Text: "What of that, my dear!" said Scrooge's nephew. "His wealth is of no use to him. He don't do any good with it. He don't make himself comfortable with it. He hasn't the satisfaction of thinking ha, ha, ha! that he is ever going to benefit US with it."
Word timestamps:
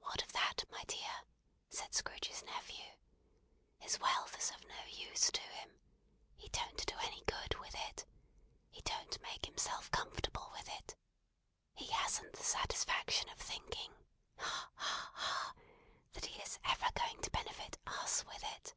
"What 0.00 0.20
of 0.20 0.32
that, 0.32 0.64
my 0.72 0.82
dear!" 0.88 1.20
said 1.68 1.94
Scrooge's 1.94 2.42
nephew. 2.42 2.84
"His 3.78 4.00
wealth 4.00 4.36
is 4.36 4.50
of 4.50 4.64
no 4.64 4.82
use 4.86 5.30
to 5.30 5.40
him. 5.40 5.78
He 6.34 6.48
don't 6.48 6.84
do 6.86 6.96
any 6.98 7.22
good 7.22 7.54
with 7.56 7.76
it. 7.76 8.04
He 8.70 8.80
don't 8.82 9.20
make 9.22 9.44
himself 9.46 9.88
comfortable 9.92 10.50
with 10.54 10.68
it. 10.68 10.96
He 11.76 11.86
hasn't 11.86 12.32
the 12.32 12.42
satisfaction 12.42 13.28
of 13.28 13.38
thinking 13.38 13.94
ha, 14.38 14.70
ha, 14.74 15.12
ha! 15.14 15.54
that 16.14 16.26
he 16.26 16.42
is 16.42 16.58
ever 16.64 16.86
going 16.96 17.22
to 17.22 17.30
benefit 17.30 17.78
US 17.86 18.24
with 18.24 18.42
it." 18.42 18.74